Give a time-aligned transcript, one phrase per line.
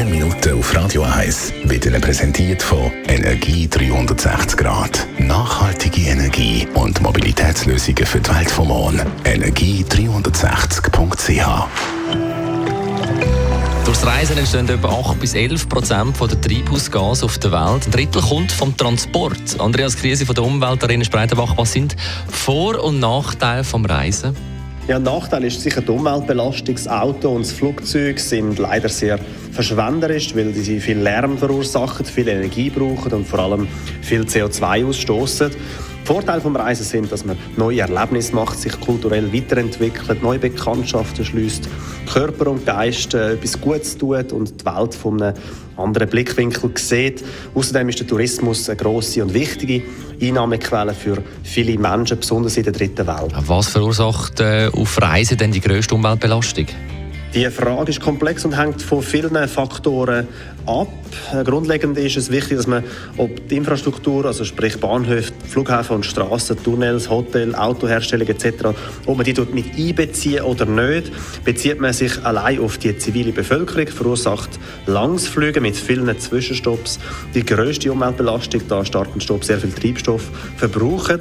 [0.00, 5.06] grünen Minuten auf Radio 1 wird Ihnen präsentiert von Energie 360 Grad.
[5.18, 9.02] Nachhaltige Energie und Mobilitätslösungen für die Welt vom Morgen.
[9.24, 11.66] Energie360.ch
[13.84, 17.86] Durchs Reisen entstehen etwa 8 bis 11 Prozent der Treibhausgase auf der Welt.
[17.86, 19.60] Ein Drittel kommt vom Transport.
[19.60, 21.94] Andreas Krise von der Umweltarena Spreitenbach, was sind
[22.28, 24.34] Vor- und Nachteile vom Reisen?
[24.88, 26.74] Ja, ein Nachteil ist sicher die Umweltbelastung.
[26.74, 29.18] Das Auto und das Flugzeug sind leider sehr
[29.52, 33.68] verschwenderisch, weil sie viel Lärm verursachen, viel Energie brauchen und vor allem
[34.00, 35.50] viel CO2 ausstoßen.
[36.04, 41.68] Vorteile vom Reisen sind, dass man neue Erlebnisse macht, sich kulturell weiterentwickelt, neue Bekanntschaften schließt,
[42.12, 45.34] Körper und Geist äh, etwas Gutes tut und die Welt von einem
[45.76, 47.24] anderen Blickwinkel sieht.
[47.54, 49.82] Außerdem ist der Tourismus eine grosse und wichtige
[50.20, 53.32] Einnahmequelle für viele Menschen, besonders in der dritten Welt.
[53.46, 56.66] Was verursacht äh, auf Reisen denn die grösste Umweltbelastung?
[57.32, 60.26] Die Frage ist komplex und hängt von vielen Faktoren
[60.66, 60.88] ab.
[61.44, 62.82] Grundlegend ist es wichtig, dass man,
[63.18, 68.70] ob die Infrastruktur, also sprich Bahnhöfe, Flughäfen und Straßen, Tunnels, Hotel, Autoherstellung etc.,
[69.06, 71.12] ob man die dort mit einbeziehen oder nicht.
[71.44, 74.50] Bezieht man sich allein auf die zivile Bevölkerung, verursacht
[74.86, 76.98] Langsflüge mit vielen Zwischenstopps
[77.32, 81.20] die grösste Umweltbelastung, da Start und Stopp sehr viel Treibstoff verbrauchen.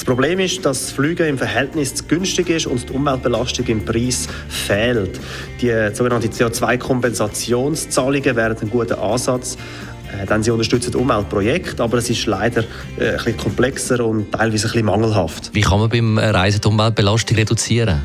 [0.00, 4.28] Das Problem ist, dass Flüge im Verhältnis zu günstig ist und die Umweltbelastung im Preis
[4.48, 5.20] fehlt.
[5.60, 9.58] Die sogenannten CO2-Kompensationszahlungen wären ein guter Ansatz,
[10.10, 12.64] äh, denn sie unterstützen Umweltprojekte, aber es ist leider
[12.98, 15.50] äh, ein komplexer und teilweise ein mangelhaft.
[15.52, 18.00] Wie kann man beim Reisen die Umweltbelastung reduzieren?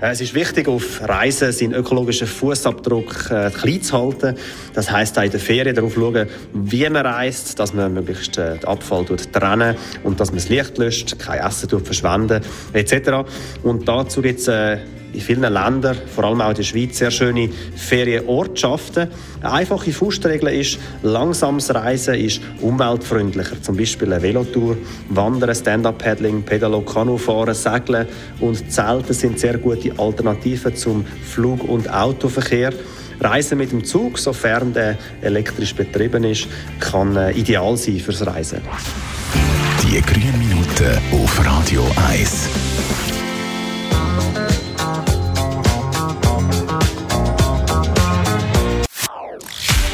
[0.00, 4.36] Äh, es ist wichtig, auf Reisen seinen ökologischen Fußabdruck äh, klein zu halten.
[4.74, 8.58] Das heisst auch in der Ferien darauf schauen, wie man reist, dass man möglichst äh,
[8.58, 13.28] den Abfall trennen und dass man das Licht löscht, kein Essen verschwenden etc.
[13.62, 14.78] Und dazu gibt es äh,
[15.12, 19.08] in vielen Ländern, vor allem auch in der Schweiz, sehr schöne Ferienortschaften.
[19.40, 23.60] Eine einfache Faustregel ist, langsames Reisen ist umweltfreundlicher.
[23.62, 24.76] Zum Beispiel eine Velotour,
[25.08, 28.06] Wandern, Stand-Up-Paddling, Pedalo, Kanufahren, Segeln
[28.40, 32.72] und Zelten sind sehr gute Alternativen zum Flug- und Autoverkehr.
[33.20, 36.46] Reisen mit dem Zug, sofern der elektrisch betrieben ist,
[36.78, 38.60] kann äh, ideal sein fürs Reisen.
[39.82, 42.48] Die grünen Minuten auf Radio 1.